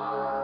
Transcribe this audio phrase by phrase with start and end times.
[0.00, 0.43] Imposibles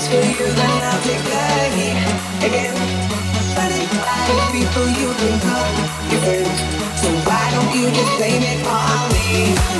[0.00, 0.46] to you
[0.86, 1.14] I'll be
[2.46, 2.74] again.
[4.52, 5.18] People you've
[6.10, 6.60] your friends.
[7.00, 9.78] So why don't you just blame it on me?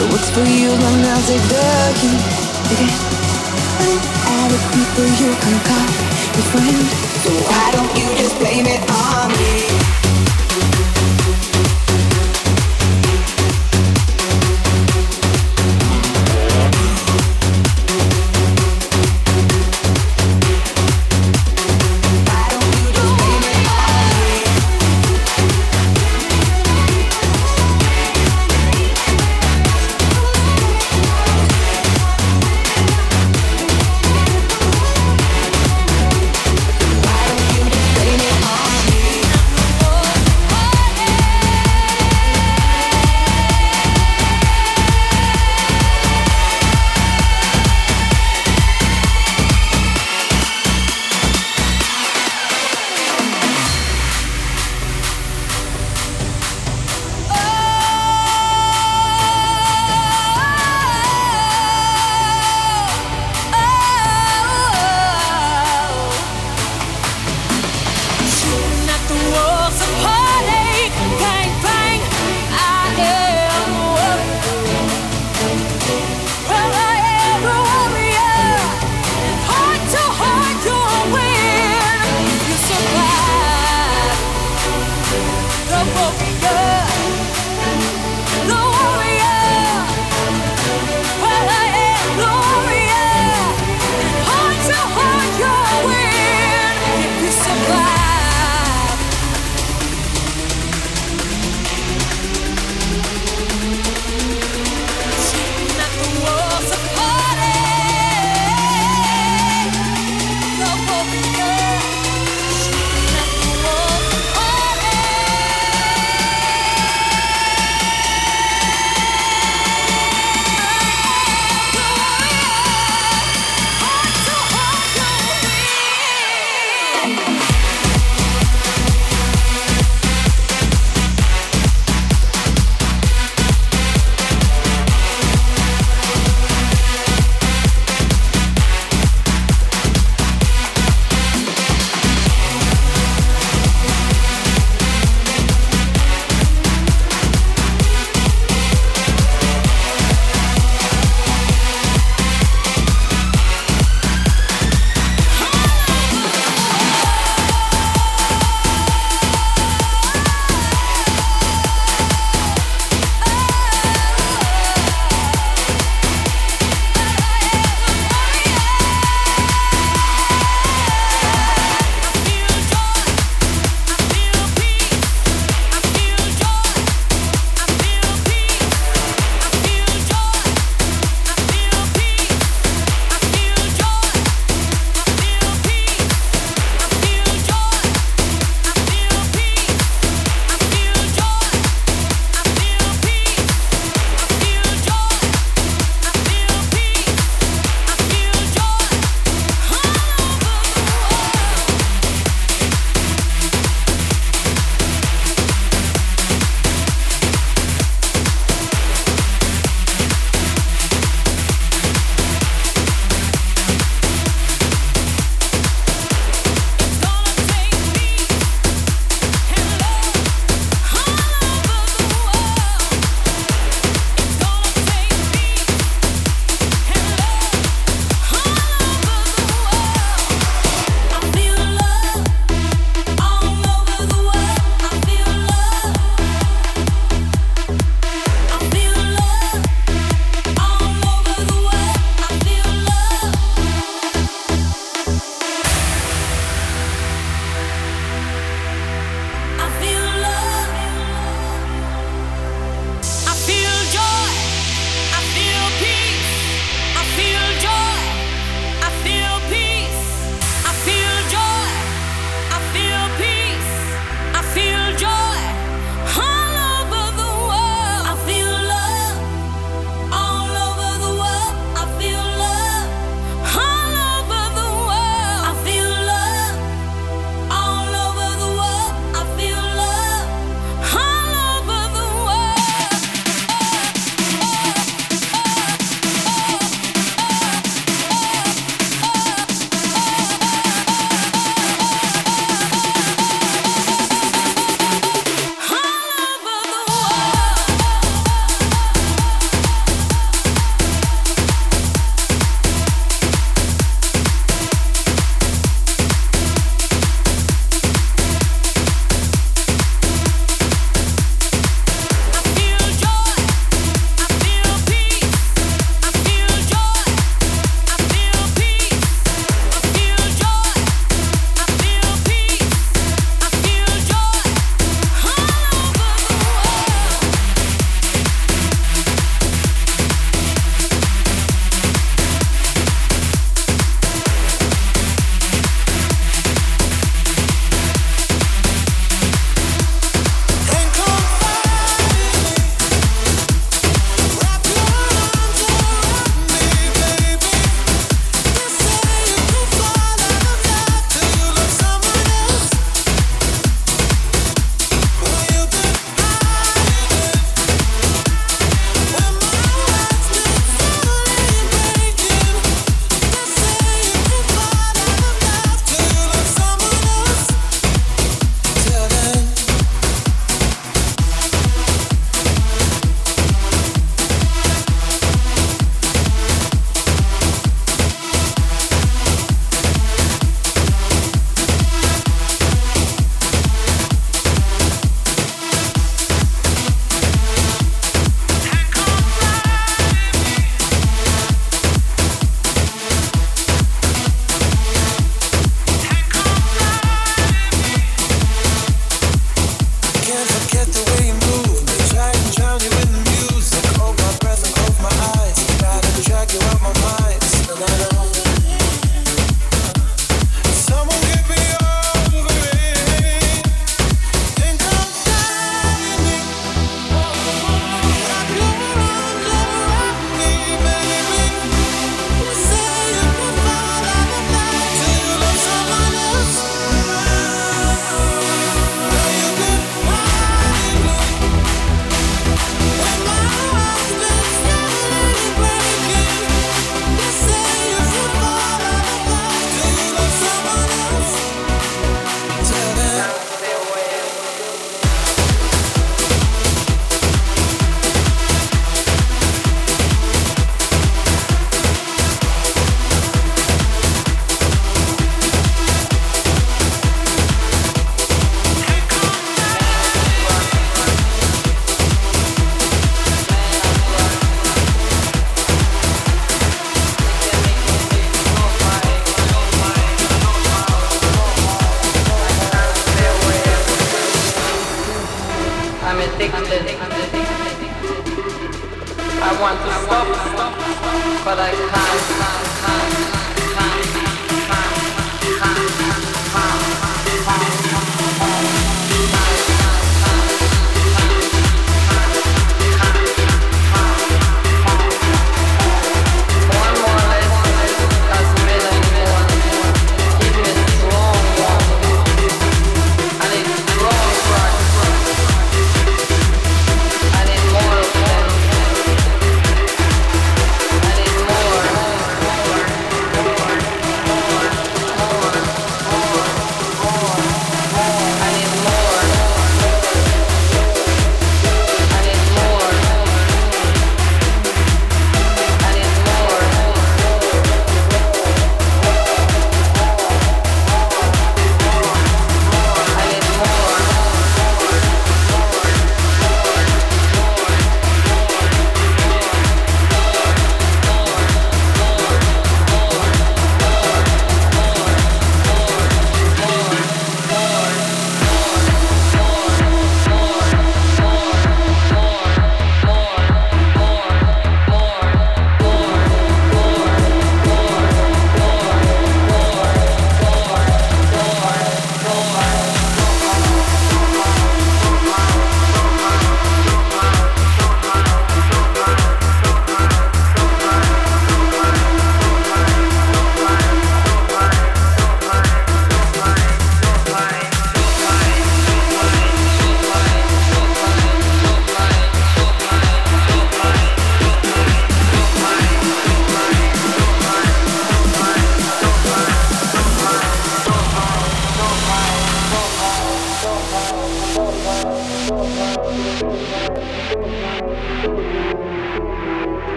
[0.00, 1.64] It works for you, then I'll take the
[1.98, 2.22] heat.
[2.72, 2.98] Again,
[4.34, 5.88] out of people you can call
[6.36, 6.86] your friend.
[7.22, 9.77] So why don't you just blame it on me?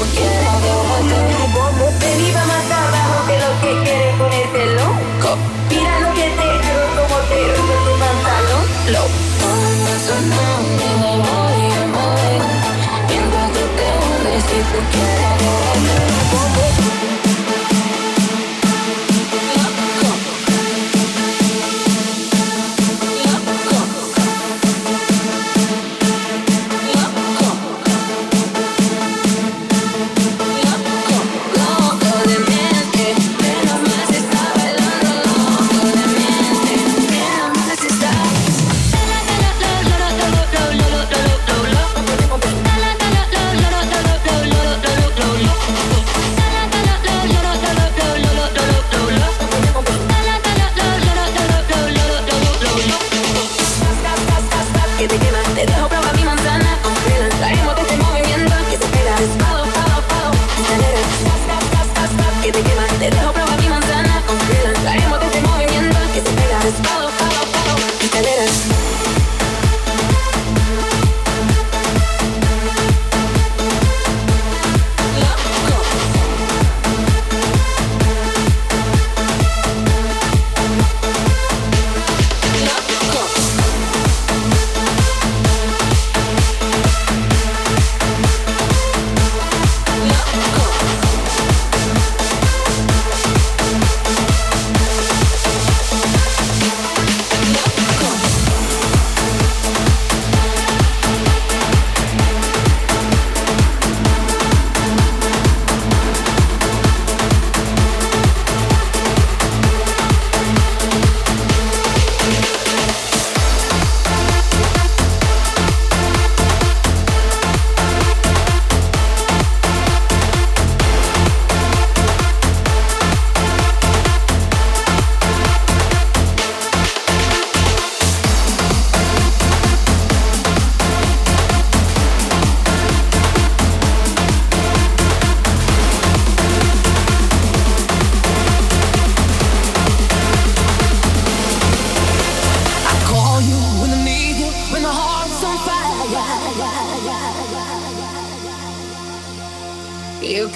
[0.00, 0.47] We'll.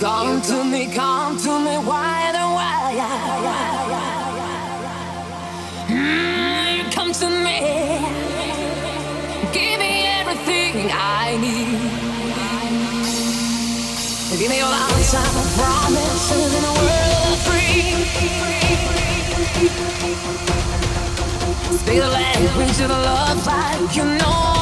[0.03, 2.91] Come to me, come to me, why and why?
[5.89, 7.61] You mm, come to me,
[9.53, 11.79] give me everything I need.
[14.41, 15.23] Give me all the answer,
[15.57, 17.95] promises in a world free.
[21.79, 24.62] Speak the language of the love like you know.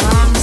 [0.00, 0.37] long